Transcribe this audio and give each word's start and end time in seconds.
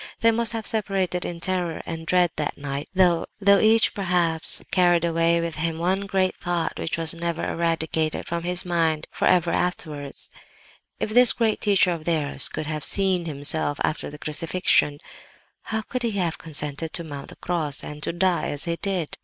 They 0.21 0.31
must 0.31 0.53
have 0.53 0.65
separated 0.65 1.25
in 1.25 1.39
terror 1.39 1.83
and 1.85 2.07
dread 2.07 2.31
that 2.37 2.57
night, 2.57 2.87
though 2.95 3.27
each 3.39 3.93
perhaps 3.93 4.63
carried 4.71 5.05
away 5.05 5.39
with 5.39 5.53
him 5.57 5.77
one 5.77 6.07
great 6.07 6.35
thought 6.37 6.79
which 6.79 6.97
was 6.97 7.13
never 7.13 7.47
eradicated 7.47 8.25
from 8.25 8.41
his 8.41 8.65
mind 8.65 9.05
for 9.11 9.25
ever 9.25 9.51
afterwards. 9.51 10.31
If 10.99 11.11
this 11.11 11.33
great 11.33 11.61
Teacher 11.61 11.91
of 11.91 12.05
theirs 12.05 12.49
could 12.49 12.65
have 12.65 12.83
seen 12.83 13.25
Himself 13.27 13.77
after 13.83 14.09
the 14.09 14.17
Crucifixion, 14.17 14.97
how 15.65 15.83
could 15.83 16.01
He 16.01 16.13
have 16.13 16.39
consented 16.39 16.93
to 16.93 17.03
mount 17.03 17.27
the 17.27 17.35
Cross 17.35 17.83
and 17.83 18.01
to 18.01 18.11
die 18.11 18.47
as 18.47 18.65
He 18.65 18.77
did? 18.77 19.19